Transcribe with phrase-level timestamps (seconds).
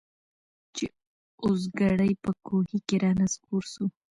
[0.75, 0.85] چي
[1.43, 3.85] اوزګړی په کوهي کي را نسکور سو